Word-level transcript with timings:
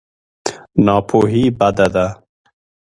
ناپوهي 0.85 1.43
بده 1.59 1.87
ده. 1.93 2.05